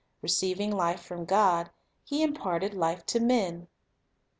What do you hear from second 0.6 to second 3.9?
life from God, He imparted life to men.